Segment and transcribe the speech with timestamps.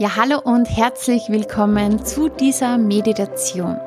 [0.00, 3.78] Ja, hallo und herzlich willkommen zu dieser Meditation.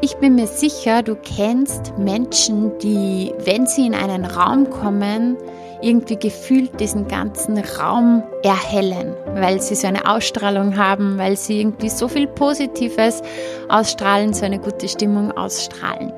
[0.00, 5.36] Ich bin mir sicher, du kennst Menschen, die, wenn sie in einen Raum kommen,
[5.80, 11.88] irgendwie gefühlt diesen ganzen Raum erhellen, weil sie so eine Ausstrahlung haben, weil sie irgendwie
[11.88, 13.22] so viel Positives
[13.68, 16.12] ausstrahlen, so eine gute Stimmung ausstrahlen.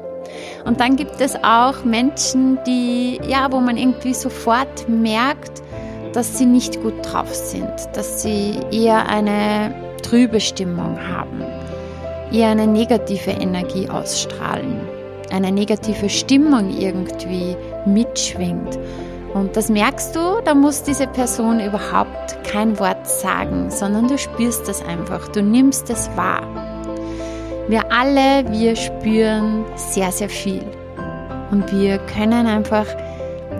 [0.65, 5.61] Und dann gibt es auch Menschen, die, ja, wo man irgendwie sofort merkt,
[6.13, 11.43] dass sie nicht gut drauf sind, dass sie eher eine trübe Stimmung haben,
[12.33, 14.81] eher eine negative Energie ausstrahlen,
[15.31, 17.57] eine negative Stimmung irgendwie
[17.87, 18.79] mitschwingt.
[19.35, 24.69] Und das merkst du, da muss diese Person überhaupt kein Wort sagen, sondern du spürst
[24.69, 26.43] das einfach, du nimmst es wahr.
[27.69, 30.65] Wir alle, wir spüren sehr, sehr viel.
[31.51, 32.87] Und wir können einfach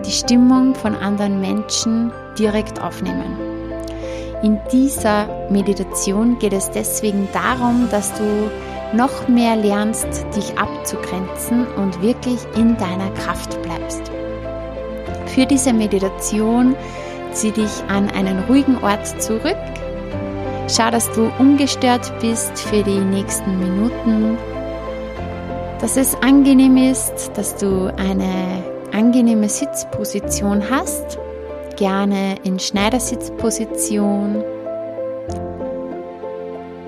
[0.05, 3.37] die Stimmung von anderen Menschen direkt aufnehmen.
[4.43, 8.51] In dieser Meditation geht es deswegen darum, dass du
[8.93, 14.11] noch mehr lernst, dich abzugrenzen und wirklich in deiner Kraft bleibst.
[15.27, 16.75] Für diese Meditation
[17.31, 19.57] zieh dich an einen ruhigen Ort zurück.
[20.67, 24.37] Schau, dass du ungestört bist für die nächsten Minuten,
[25.79, 31.17] dass es angenehm ist, dass du eine angenehme Sitzposition hast
[31.75, 34.43] gerne in Schneidersitzposition.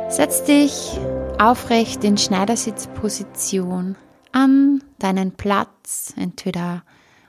[0.10, 1.00] Setz dich
[1.40, 3.96] aufrecht in Schneidersitzposition
[4.32, 6.84] an deinen Platz, entweder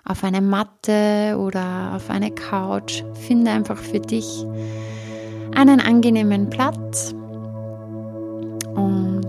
[0.04, 3.02] auf eine Matte oder auf eine Couch.
[3.26, 4.46] Finde einfach für dich
[5.54, 7.14] einen angenehmen Platz
[8.74, 9.28] und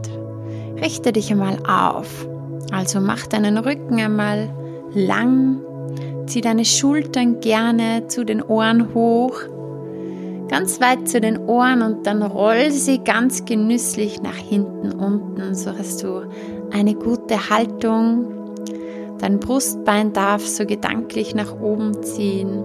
[0.82, 2.28] richte dich einmal auf.
[2.72, 4.50] Also mach deinen Rücken einmal
[4.94, 5.62] lang
[6.28, 9.40] Zieh deine Schultern gerne zu den Ohren hoch,
[10.50, 15.72] ganz weit zu den Ohren und dann roll sie ganz genüsslich nach hinten unten, so
[15.72, 16.24] dass du
[16.72, 18.26] eine gute Haltung.
[19.20, 22.62] Dein Brustbein darf so gedanklich nach oben ziehen.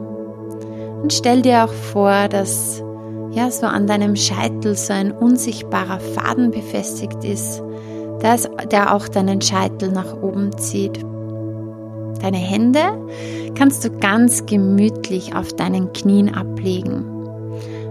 [1.02, 2.82] Und stell dir auch vor, dass
[3.30, 7.62] ja so an deinem Scheitel so ein unsichtbarer Faden befestigt ist,
[8.70, 11.04] der auch deinen Scheitel nach oben zieht.
[12.22, 12.80] Deine Hände
[13.56, 17.04] kannst du ganz gemütlich auf deinen Knien ablegen.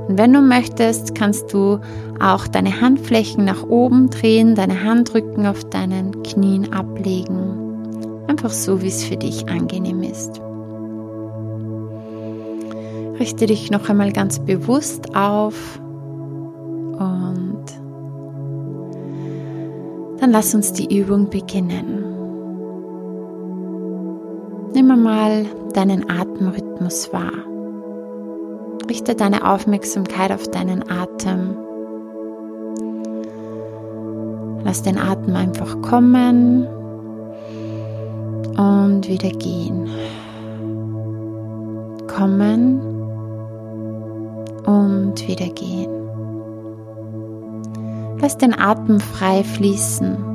[0.08, 1.80] Und wenn du möchtest, kannst du
[2.22, 8.26] auch deine Handflächen nach oben drehen, deine Handrücken auf deinen Knien ablegen.
[8.28, 10.42] Einfach so, wie es für dich angenehm ist.
[13.20, 15.80] Richte dich noch einmal ganz bewusst auf
[16.98, 17.66] und
[20.20, 22.11] dann lass uns die Übung beginnen.
[24.92, 27.32] Nimm einmal deinen Atemrhythmus wahr.
[28.90, 31.56] Richte deine Aufmerksamkeit auf deinen Atem.
[34.66, 36.68] Lass den Atem einfach kommen
[38.58, 39.88] und wieder gehen.
[42.14, 42.82] Kommen
[44.66, 45.90] und wieder gehen.
[48.20, 50.31] Lass den Atem frei fließen.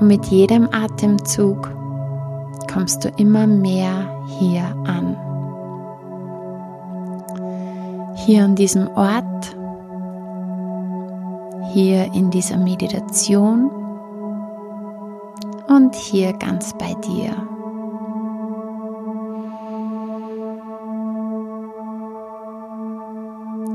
[0.00, 1.70] Und mit jedem Atemzug
[2.72, 5.16] kommst du immer mehr hier an.
[8.16, 9.56] Hier an diesem Ort,
[11.72, 13.70] hier in dieser Meditation
[15.68, 17.30] und hier ganz bei dir.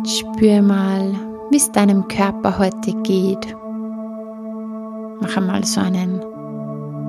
[0.06, 1.14] Spür mal,
[1.52, 3.56] wie es deinem Körper heute geht.
[5.22, 6.22] Mach einmal so einen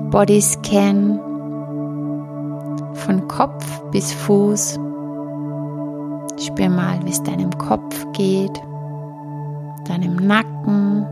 [0.09, 1.19] Bodyscan
[2.93, 4.79] von Kopf bis Fuß.
[6.37, 8.61] Spür mal, wie es deinem Kopf geht,
[9.87, 11.05] deinem Nacken,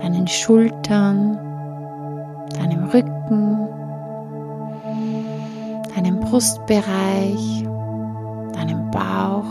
[0.00, 1.38] deinen Schultern,
[2.58, 3.68] deinem Rücken,
[5.94, 7.64] deinem Brustbereich,
[8.54, 9.44] deinem Bauch,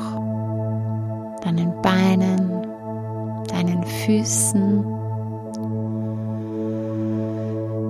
[1.43, 2.65] deinen Beinen,
[3.47, 4.94] deinen Füßen.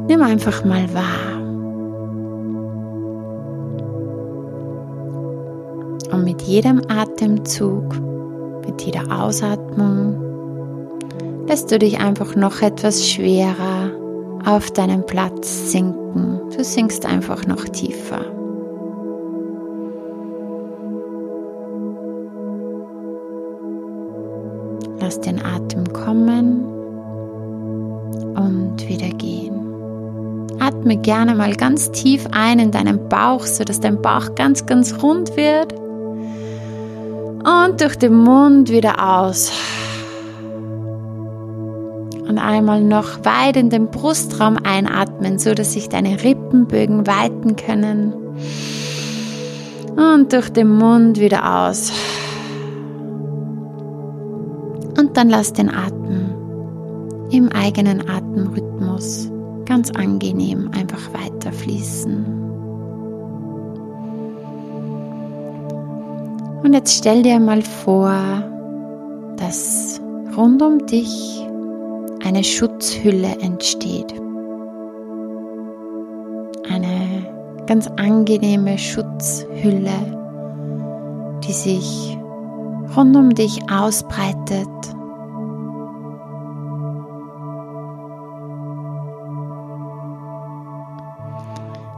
[0.07, 1.35] Nimm einfach mal wahr.
[6.11, 7.95] Und mit jedem Atemzug,
[8.65, 10.15] mit jeder Ausatmung,
[11.47, 13.91] lässt du dich einfach noch etwas schwerer
[14.45, 16.39] auf deinen Platz sinken.
[16.55, 18.21] Du sinkst einfach noch tiefer.
[24.99, 26.63] Lass den Atem kommen
[28.35, 29.54] und wieder gehen.
[30.65, 35.37] Atme gerne mal ganz tief ein in deinen Bauch, sodass dein Bauch ganz, ganz rund
[35.37, 35.73] wird.
[37.43, 39.51] Und durch den Mund wieder aus.
[42.27, 48.13] Und einmal noch weit in den Brustraum einatmen, so dass sich deine Rippenbögen weiten können.
[49.95, 51.91] Und durch den Mund wieder aus.
[54.97, 56.33] Und dann lass den Atem
[57.29, 59.29] im eigenen Atemrhythmus
[59.65, 62.25] ganz angenehm einfach weiter fließen.
[66.63, 68.15] Und jetzt stell dir mal vor,
[69.37, 70.01] dass
[70.35, 71.45] rund um dich
[72.25, 74.13] eine Schutzhülle entsteht.
[76.67, 77.27] Eine
[77.67, 79.91] ganz angenehme Schutzhülle,
[81.47, 82.17] die sich
[82.95, 84.94] rund um dich ausbreitet.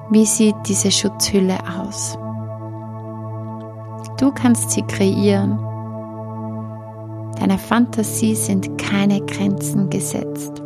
[0.09, 2.18] Wie sieht diese Schutzhülle aus?
[4.18, 5.59] Du kannst sie kreieren.
[7.39, 10.63] Deiner Fantasie sind keine Grenzen gesetzt.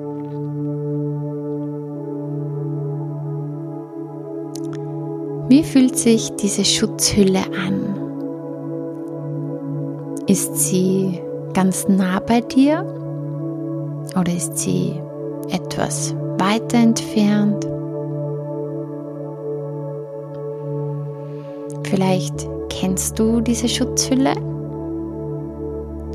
[5.50, 7.98] Wie fühlt sich diese Schutzhülle an?
[10.28, 11.20] Ist sie
[11.54, 12.86] ganz nah bei dir
[14.16, 14.94] oder ist sie
[15.50, 17.68] etwas weiter entfernt?
[21.92, 24.34] Vielleicht kennst du diese Schutzhülle.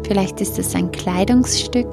[0.05, 1.87] Vielleicht ist es ein Kleidungsstück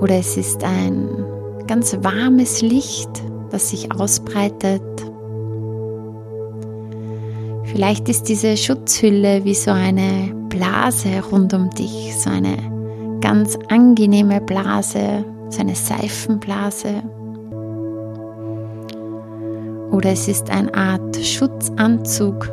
[0.00, 1.26] oder es ist ein
[1.66, 3.10] ganz warmes Licht,
[3.50, 4.82] das sich ausbreitet
[7.74, 12.56] Vielleicht ist diese Schutzhülle wie so eine Blase rund um dich, so eine
[13.20, 17.02] ganz angenehme Blase, so eine Seifenblase.
[19.94, 22.50] Oder es ist eine Art Schutzanzug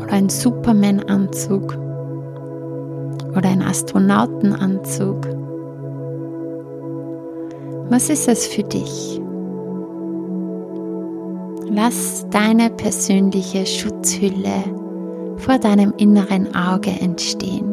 [0.00, 1.76] oder ein Superman-Anzug
[3.36, 5.26] oder ein Astronautenanzug.
[7.90, 9.20] Was ist es für dich?
[11.68, 14.62] Lass deine persönliche Schutzhülle
[15.38, 17.71] vor deinem inneren Auge entstehen.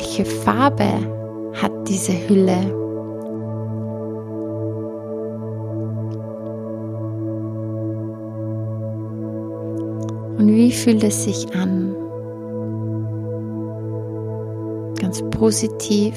[0.00, 0.84] Welche Farbe
[1.54, 2.72] hat diese Hülle?
[10.38, 11.96] Und wie fühlt es sich an?
[15.00, 16.14] ganz positiv,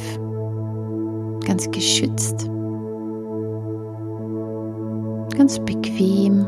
[1.48, 2.48] ganz geschützt,
[5.36, 6.46] ganz bequem.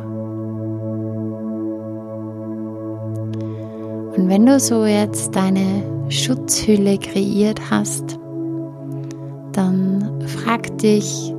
[4.15, 8.19] Und wenn du so jetzt deine Schutzhülle kreiert hast,
[9.53, 11.33] dann frag dich,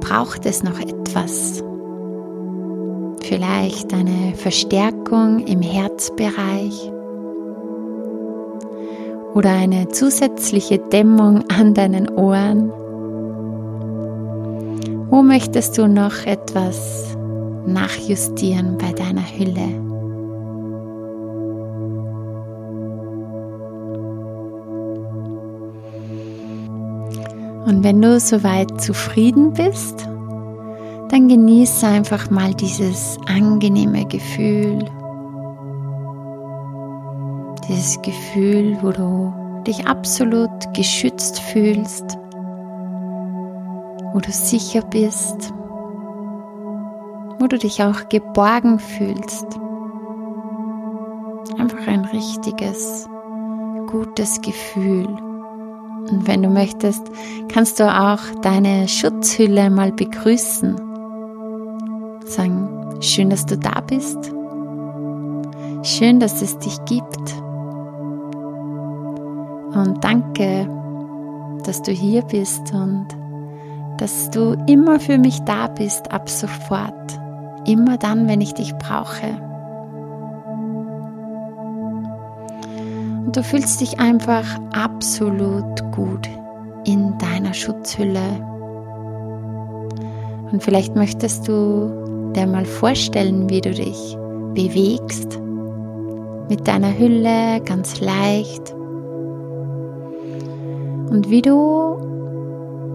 [0.00, 1.64] braucht es noch etwas?
[3.22, 6.92] Vielleicht eine Verstärkung im Herzbereich
[9.34, 12.70] oder eine zusätzliche Dämmung an deinen Ohren?
[15.10, 17.16] Wo möchtest du noch etwas
[17.66, 19.81] nachjustieren bei deiner Hülle?
[27.72, 30.06] Und wenn du soweit zufrieden bist,
[31.08, 34.86] dann genieße einfach mal dieses angenehme Gefühl
[37.68, 39.32] dieses Gefühl, wo du
[39.66, 42.18] dich absolut geschützt fühlst,
[44.12, 45.52] wo du sicher bist,
[47.38, 49.46] wo du dich auch geborgen fühlst.
[51.58, 53.08] Einfach ein richtiges,
[53.86, 55.08] gutes Gefühl.
[56.10, 57.02] Und wenn du möchtest,
[57.48, 60.76] kannst du auch deine Schutzhülle mal begrüßen.
[62.24, 64.32] Sagen, schön, dass du da bist.
[65.82, 67.34] Schön, dass es dich gibt.
[69.74, 70.68] Und danke,
[71.64, 73.06] dass du hier bist und
[73.98, 76.92] dass du immer für mich da bist ab sofort.
[77.66, 79.51] Immer dann, wenn ich dich brauche.
[83.24, 86.28] Und du fühlst dich einfach absolut gut
[86.84, 88.44] in deiner Schutzhülle.
[90.50, 94.16] Und vielleicht möchtest du dir mal vorstellen, wie du dich
[94.54, 95.40] bewegst
[96.48, 98.74] mit deiner Hülle ganz leicht
[101.10, 101.96] und wie du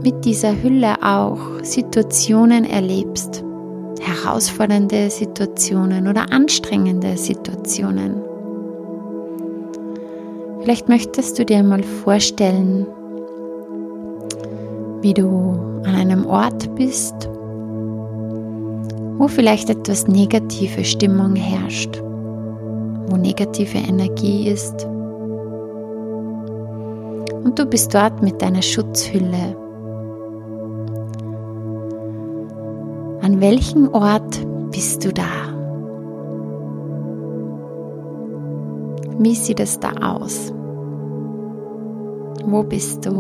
[0.04, 3.44] mit dieser Hülle auch Situationen erlebst,
[4.00, 8.27] herausfordernde Situationen oder anstrengende Situationen.
[10.68, 12.86] Vielleicht möchtest du dir mal vorstellen,
[15.00, 15.30] wie du
[15.86, 17.30] an einem Ort bist,
[19.18, 22.02] wo vielleicht etwas negative Stimmung herrscht,
[23.08, 24.84] wo negative Energie ist.
[27.46, 29.56] Und du bist dort mit deiner Schutzhülle.
[33.22, 35.24] An welchem Ort bist du da?
[39.18, 40.52] Wie sieht es da aus?
[42.46, 43.12] Wo bist du?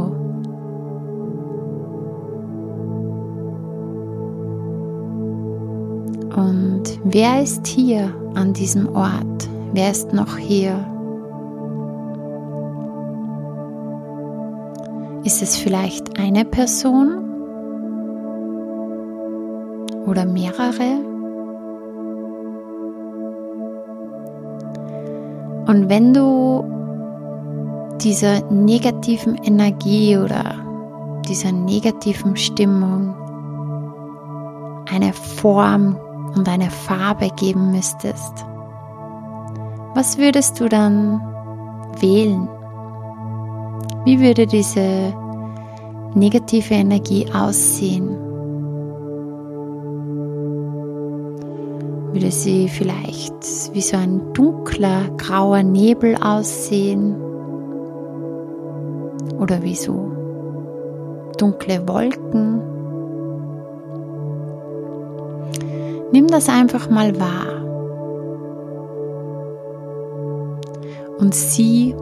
[6.35, 9.49] Und wer ist hier an diesem Ort?
[9.73, 10.75] Wer ist noch hier?
[15.23, 17.09] Ist es vielleicht eine Person
[20.05, 20.99] oder mehrere?
[25.67, 26.63] Und wenn du
[28.07, 30.55] dieser negativen Energie oder
[31.27, 33.13] dieser negativen Stimmung
[34.89, 35.97] eine Form
[36.33, 38.45] und eine Farbe geben müsstest,
[39.93, 41.19] was würdest du dann
[41.99, 42.47] wählen?
[44.05, 45.13] Wie würde diese
[46.15, 48.23] negative Energie aussehen?
[52.13, 53.35] würde sie vielleicht
[53.73, 57.26] wie so ein dunkler, grauer Nebel aussehen
[59.39, 60.11] oder wie so
[61.37, 62.61] dunkle Wolken.
[66.11, 67.57] Nimm das einfach mal wahr
[71.19, 71.95] und sieh,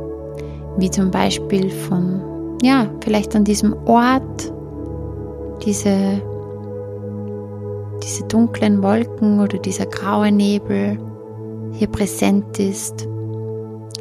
[0.78, 4.54] wie zum Beispiel von, ja, vielleicht an diesem Ort
[5.66, 6.22] diese
[8.04, 11.00] diese dunklen Wolken oder dieser graue Nebel
[11.72, 13.08] hier präsent ist.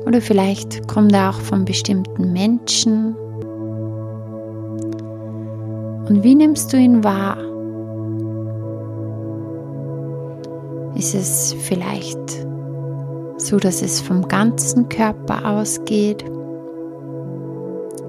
[0.06, 3.16] Oder vielleicht kommt er auch von bestimmten Menschen.
[6.08, 7.38] Und wie nimmst du ihn wahr?
[10.96, 12.18] Ist es vielleicht
[13.38, 16.24] so, dass es vom ganzen Körper ausgeht?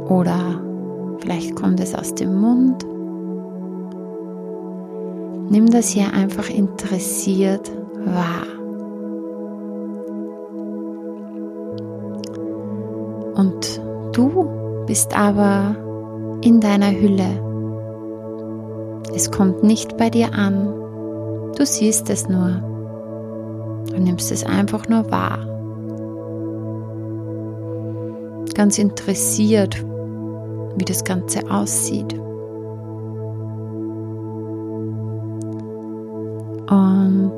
[0.10, 0.62] Oder
[1.20, 2.86] vielleicht kommt es aus dem Mund?
[5.50, 7.72] Nimm das hier einfach interessiert
[8.06, 8.46] wahr.
[13.36, 13.82] Und
[14.14, 14.48] du
[14.86, 15.76] bist aber
[16.42, 17.55] in deiner Hülle.
[19.16, 20.74] Es kommt nicht bei dir an.
[21.56, 22.62] Du siehst es nur.
[23.90, 25.40] Du nimmst es einfach nur wahr.
[28.54, 29.82] Ganz interessiert,
[30.76, 32.14] wie das Ganze aussieht.
[36.70, 37.36] Und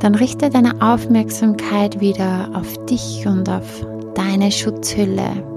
[0.00, 5.53] dann richte deine Aufmerksamkeit wieder auf dich und auf deine Schutzhülle.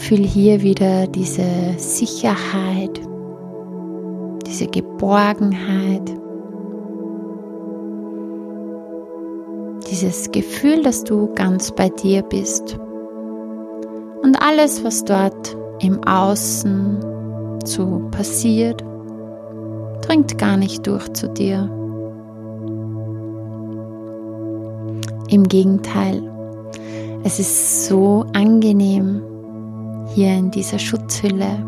[0.00, 3.00] Fühl hier wieder diese Sicherheit,
[4.46, 6.02] diese Geborgenheit,
[9.90, 12.78] dieses Gefühl, dass du ganz bei dir bist.
[14.22, 18.82] Und alles, was dort im Außen so passiert,
[20.02, 21.70] dringt gar nicht durch zu dir.
[25.28, 26.22] Im Gegenteil,
[27.24, 29.22] es ist so angenehm
[30.18, 31.64] hier in dieser Schutzhülle.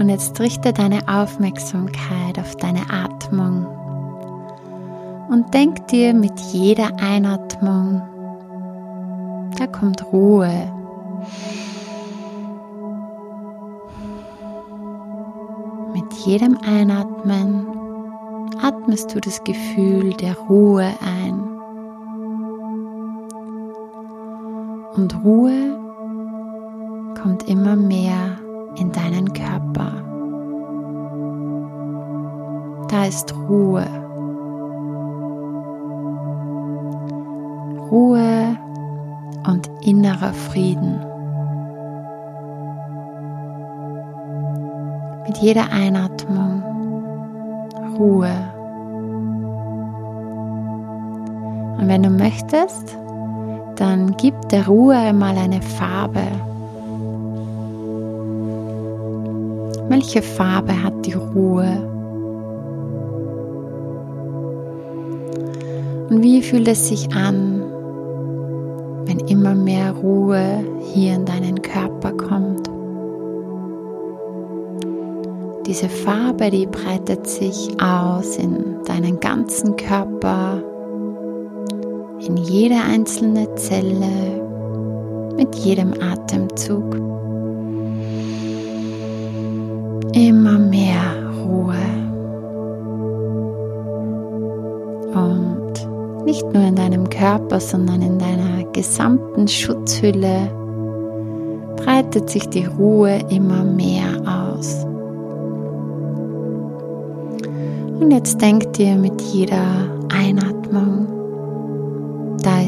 [0.00, 3.66] Und jetzt richte deine Aufmerksamkeit auf deine Atmung
[5.30, 8.02] und denk dir mit jeder Einatmung
[9.60, 10.72] da kommt Ruhe.
[15.92, 17.68] Mit jedem Einatmen
[18.60, 21.39] atmest du das Gefühl der Ruhe ein.
[24.96, 25.78] Und Ruhe
[27.22, 28.38] kommt immer mehr
[28.76, 29.92] in deinen Körper.
[32.88, 33.86] Da ist Ruhe.
[37.90, 38.56] Ruhe
[39.46, 41.00] und innerer Frieden.
[45.26, 46.62] Mit jeder Einatmung
[47.96, 48.32] Ruhe.
[51.78, 52.96] Und wenn du möchtest,
[53.80, 56.22] dann gib der Ruhe einmal eine Farbe.
[59.88, 61.88] Welche Farbe hat die Ruhe?
[66.10, 67.62] Und wie fühlt es sich an,
[69.06, 72.68] wenn immer mehr Ruhe hier in deinen Körper kommt.
[75.66, 80.62] Diese Farbe, die breitet sich aus in deinen ganzen Körper
[82.26, 84.40] in jede einzelne Zelle
[85.36, 86.96] mit jedem Atemzug.
[90.12, 91.00] Immer mehr
[91.44, 91.76] Ruhe.
[95.14, 100.50] Und nicht nur in deinem Körper, sondern in deiner gesamten Schutzhülle
[101.76, 104.84] breitet sich die Ruhe immer mehr aus.
[107.98, 111.09] Und jetzt denk dir mit jeder Einatmung,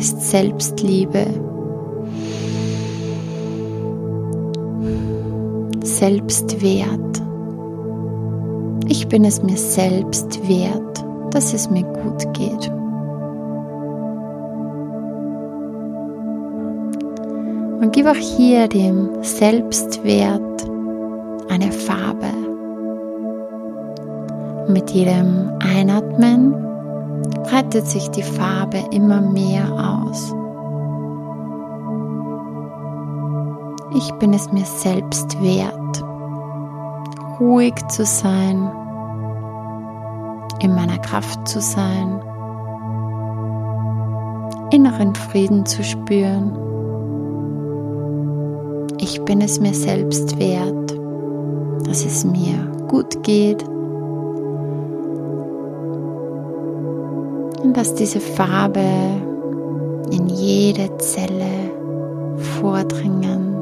[0.02, 1.25] ist Selbstliebe,
[5.85, 7.23] Selbstwert.
[8.88, 12.68] Ich bin es mir selbst wert, dass es mir gut geht.
[17.80, 20.66] Und gib auch hier dem Selbstwert
[21.49, 22.26] eine Farbe.
[24.68, 26.72] mit jedem Einatmen
[27.45, 30.35] breitet sich die Farbe immer mehr aus.
[33.95, 36.02] Ich bin es mir selbst wert,
[37.38, 38.71] ruhig zu sein,
[40.61, 42.21] in meiner Kraft zu sein,
[44.71, 46.57] inneren Frieden zu spüren.
[48.99, 50.97] Ich bin es mir selbst wert,
[51.87, 52.55] dass es mir
[52.88, 53.64] gut geht
[57.62, 58.81] und dass diese Farbe
[60.11, 61.71] in jede Zelle
[62.61, 63.57] vordringen.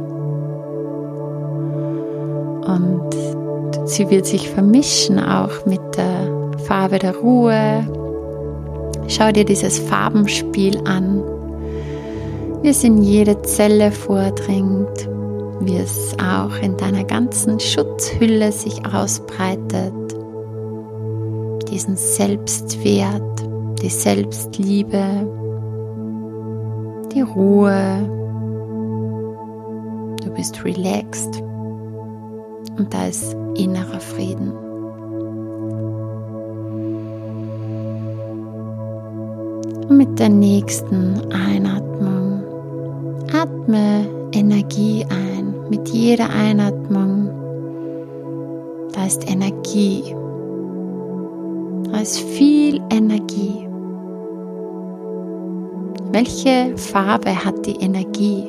[2.66, 7.86] Und sie wird sich vermischen auch mit der Farbe der Ruhe.
[9.08, 11.22] Schau dir dieses Farbenspiel an,
[12.62, 15.08] wie es in jede Zelle vordringt,
[15.60, 19.92] wie es auch in deiner ganzen Schutzhülle sich ausbreitet,
[21.70, 23.49] diesen Selbstwert,
[23.82, 25.04] die Selbstliebe,
[27.14, 28.08] die Ruhe.
[30.22, 31.42] Du bist relaxed
[32.78, 34.52] und da ist innerer Frieden.
[39.88, 42.42] Und mit der nächsten Einatmung
[43.32, 45.54] atme Energie ein.
[45.68, 47.30] Mit jeder Einatmung,
[48.92, 50.14] da ist Energie.
[51.90, 53.69] Da ist viel Energie.
[56.12, 58.44] Welche Farbe hat die Energie?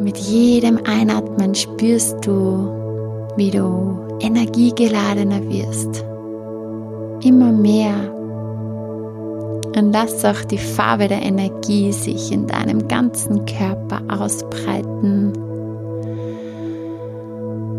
[0.00, 2.68] Mit jedem Einatmen spürst du,
[3.36, 6.04] wie du energiegeladener wirst.
[7.24, 8.14] Immer mehr.
[9.76, 15.32] Und lass auch die Farbe der Energie sich in deinem ganzen Körper ausbreiten.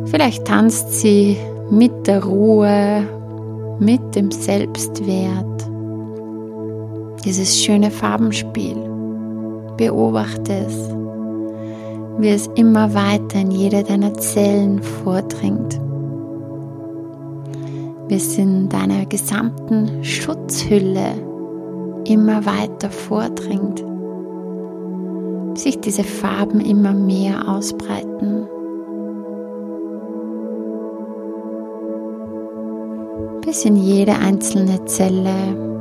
[0.08, 1.38] Vielleicht tanzt sie
[1.72, 3.08] mit der Ruhe,
[3.80, 5.73] mit dem Selbstwert
[7.24, 8.76] dieses schöne Farbenspiel.
[9.78, 10.90] Beobachte es,
[12.18, 15.80] wie es immer weiter in jede deiner Zellen vordringt.
[18.08, 21.14] Wie es in deiner gesamten Schutzhülle
[22.06, 23.84] immer weiter vordringt,
[25.58, 28.48] sich diese Farben immer mehr ausbreiten.
[33.42, 35.73] Bis in jede einzelne Zelle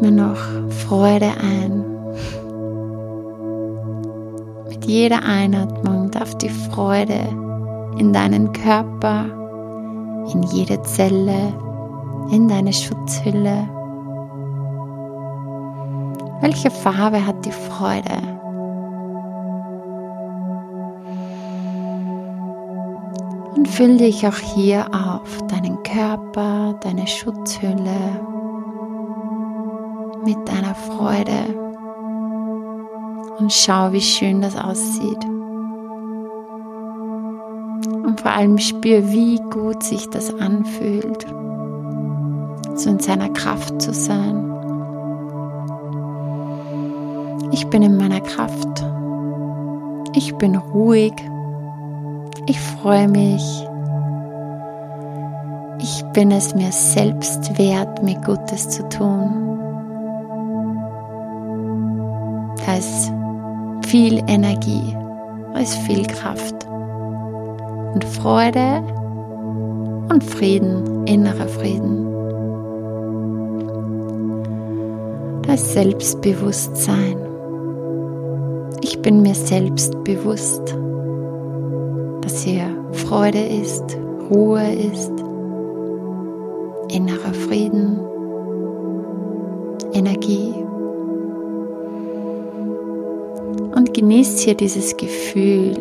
[0.00, 0.38] atme noch
[0.86, 1.84] Freude ein.
[4.68, 7.20] Mit jeder Einatmung darf die Freude
[7.98, 9.26] in deinen Körper,
[10.32, 11.52] in jede Zelle,
[12.30, 13.68] in deine Schutzhülle.
[16.40, 18.16] Welche Farbe hat die Freude?
[23.54, 28.39] Und füll dich auch hier auf, deinen Körper, deine Schutzhülle
[30.24, 31.70] mit deiner Freude
[33.38, 35.24] und schau, wie schön das aussieht.
[38.04, 41.26] Und vor allem spür, wie gut sich das anfühlt,
[42.74, 44.46] so in seiner Kraft zu sein.
[47.52, 48.84] Ich bin in meiner Kraft.
[50.14, 51.14] Ich bin ruhig.
[52.46, 53.66] Ich freue mich.
[55.78, 59.59] Ich bin es mir selbst wert, mir Gutes zu tun.
[62.66, 63.12] Da ist
[63.86, 64.96] viel Energie,
[65.52, 66.66] da ist viel Kraft
[67.94, 68.82] und Freude
[70.10, 72.06] und Frieden, innerer Frieden.
[75.42, 77.16] Da ist Selbstbewusstsein.
[78.82, 80.76] Ich bin mir selbst bewusst,
[82.20, 83.98] dass hier Freude ist,
[84.30, 85.12] Ruhe ist,
[86.88, 87.98] innerer Frieden,
[89.92, 90.59] Energie.
[93.90, 95.74] Und genießt hier dieses Gefühl.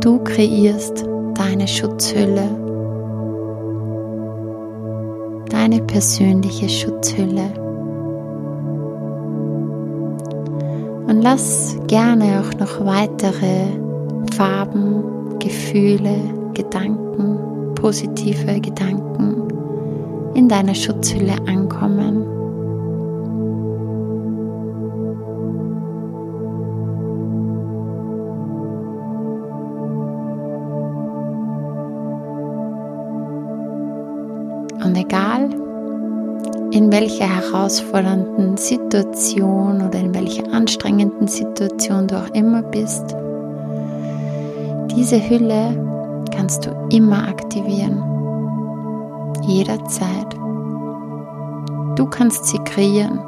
[0.00, 2.48] Du kreierst deine Schutzhülle,
[5.48, 7.52] deine persönliche Schutzhülle.
[11.06, 13.66] Und lass gerne auch noch weitere
[14.36, 19.48] Farben, Gefühle, Gedanken, positive Gedanken
[20.34, 22.22] in deiner Schutzhülle ankommen.
[34.84, 35.50] Und egal,
[36.72, 43.14] in welcher herausfordernden Situation oder in welcher anstrengenden Situation du auch immer bist,
[44.96, 45.91] diese Hülle
[46.34, 48.02] kannst du immer aktivieren.
[49.42, 50.34] Jederzeit.
[51.96, 53.20] Du kannst sie kreieren,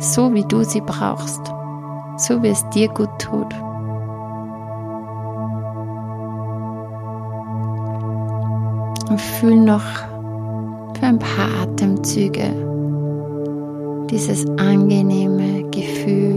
[0.00, 1.40] so wie du sie brauchst,
[2.16, 3.54] so wie es dir gut tut.
[9.08, 9.84] Und fühl noch
[10.98, 12.50] für ein paar Atemzüge
[14.10, 16.31] dieses angenehme Gefühl.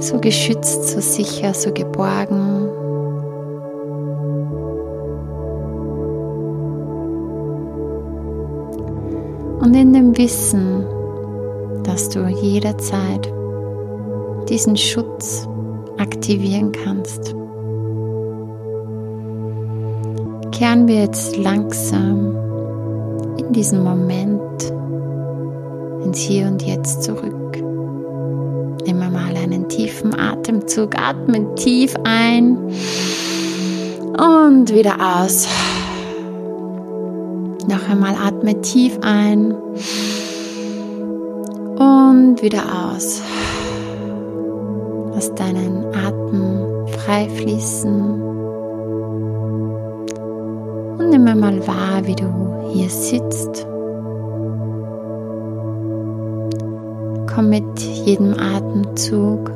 [0.00, 2.68] So geschützt, so sicher, so geborgen.
[9.60, 10.86] Und in dem Wissen,
[11.82, 13.32] dass du jederzeit
[14.48, 15.46] diesen Schutz
[15.98, 17.34] aktivieren kannst,
[20.52, 22.36] kehren wir jetzt langsam
[23.36, 24.72] in diesen Moment
[26.04, 27.58] ins Hier und Jetzt zurück.
[28.86, 29.10] Nimm mal
[29.52, 32.56] einen tiefen Atemzug, atme tief ein
[34.18, 35.48] und wieder aus.
[37.66, 39.52] Noch einmal atme tief ein
[41.76, 43.22] und wieder aus.
[45.14, 48.22] Lass deinen Atem frei fließen.
[50.98, 53.66] Und nimm einmal wahr, wie du hier sitzt.
[57.38, 59.52] Komm mit jedem Atemzug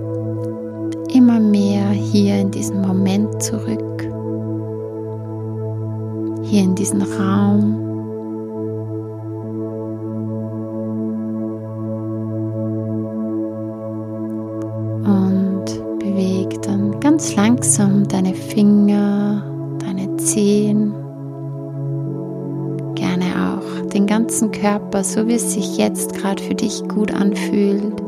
[1.13, 4.09] immer mehr hier in diesen Moment zurück.
[6.45, 7.89] Hier in diesen Raum.
[17.01, 19.43] ganz langsam deine Finger,
[19.85, 20.95] deine Zehen,
[22.95, 28.03] gerne auch den ganzen Körper, so wie es sich jetzt gerade für dich gut anfühlt.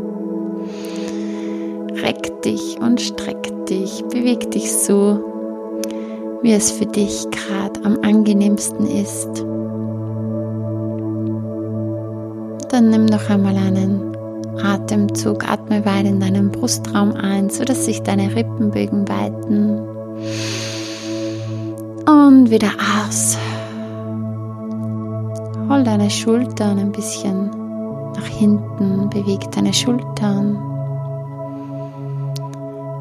[2.02, 5.18] Reck dich und streck dich, beweg dich so,
[6.42, 9.28] wie es für dich gerade am angenehmsten ist.
[12.68, 14.14] Dann nimm noch einmal einen
[14.62, 19.78] Atemzug, atme weit in deinen Brustraum ein, sodass sich deine Rippenbögen weiten.
[22.07, 22.72] Und wieder
[23.09, 23.38] aus.
[25.70, 27.63] Hol deine Schultern ein bisschen
[28.14, 30.57] nach hinten, beweg deine Schultern.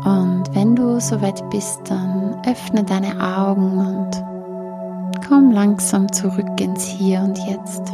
[0.05, 7.21] Und wenn du soweit bist, dann öffne deine Augen und komm langsam zurück ins Hier
[7.21, 7.93] und Jetzt.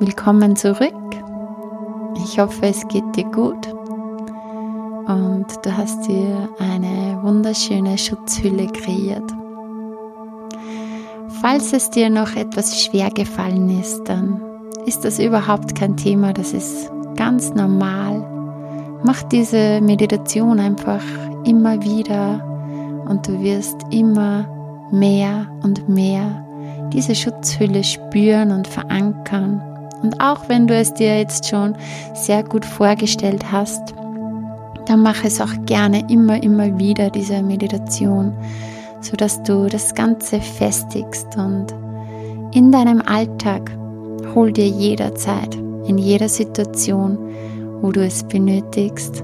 [0.00, 0.94] Willkommen zurück.
[2.24, 3.72] Ich hoffe, es geht dir gut
[5.06, 9.32] und du hast dir eine wunderschöne Schutzhülle kreiert.
[11.40, 14.40] Falls es dir noch etwas schwer gefallen ist, dann
[14.86, 18.26] ist das überhaupt kein Thema, das ist ganz normal.
[19.04, 21.02] Mach diese Meditation einfach
[21.44, 24.48] immer wieder und du wirst immer
[24.90, 26.44] mehr und mehr
[26.92, 29.62] diese Schutzhülle spüren und verankern
[30.02, 31.76] und auch wenn du es dir jetzt schon
[32.14, 33.94] sehr gut vorgestellt hast,
[34.86, 38.32] dann mach es auch gerne immer, immer wieder, diese Meditation,
[39.00, 41.66] sodass du das Ganze festigst und
[42.52, 43.70] in deinem Alltag
[44.34, 45.54] hol dir jederzeit,
[45.86, 47.18] in jeder Situation,
[47.80, 49.22] wo du es benötigst,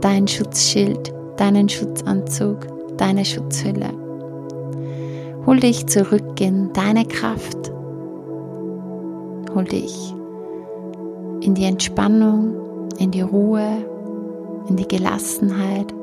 [0.00, 3.90] dein Schutzschild, deinen Schutzanzug, deine Schutzhülle.
[5.46, 7.72] Hol dich zurück in deine Kraft,
[9.54, 10.14] hol dich
[11.40, 13.84] in die Entspannung, in die Ruhe,
[14.68, 15.93] in die Gelassenheit,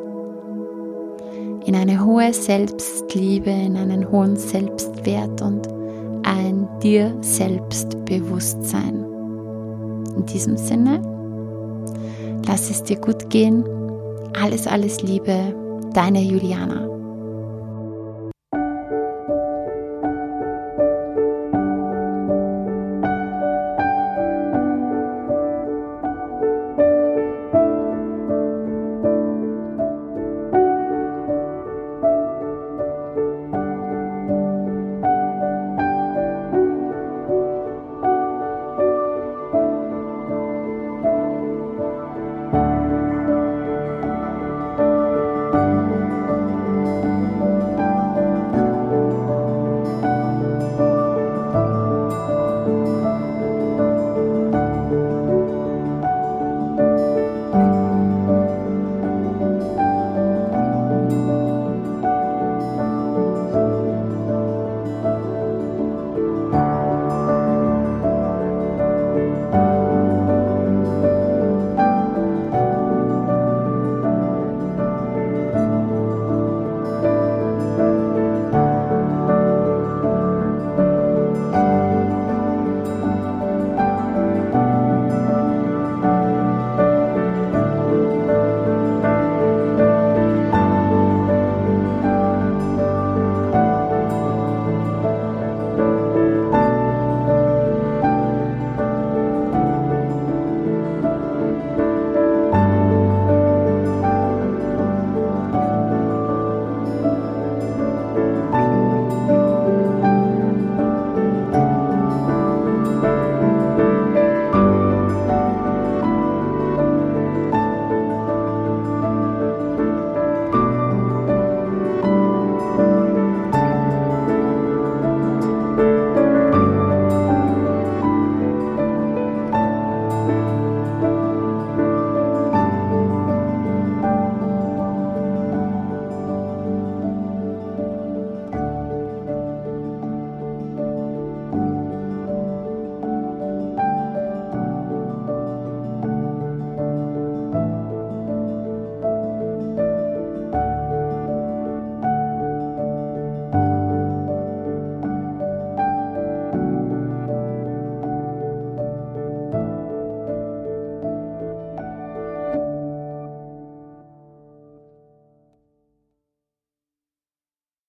[1.66, 5.68] in eine hohe Selbstliebe, in einen hohen Selbstwert und
[6.24, 9.06] ein dir selbst Bewusstsein.
[10.16, 11.02] In diesem Sinne,
[12.48, 13.64] lass es dir gut gehen.
[14.42, 15.56] Alles, alles Liebe,
[15.94, 16.91] deine Juliana.